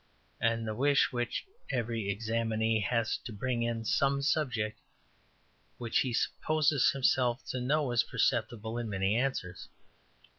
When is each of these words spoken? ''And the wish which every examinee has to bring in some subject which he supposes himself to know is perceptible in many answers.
''And 0.41 0.67
the 0.67 0.73
wish 0.73 1.11
which 1.13 1.45
every 1.71 2.05
examinee 2.09 2.79
has 2.83 3.17
to 3.17 3.31
bring 3.31 3.61
in 3.61 3.85
some 3.85 4.23
subject 4.23 4.79
which 5.77 5.99
he 5.99 6.11
supposes 6.11 6.89
himself 6.89 7.43
to 7.51 7.61
know 7.61 7.91
is 7.91 8.01
perceptible 8.01 8.79
in 8.79 8.89
many 8.89 9.15
answers. 9.15 9.67